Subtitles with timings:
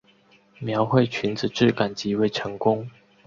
[0.57, 2.89] 描绘裙子质感极为成功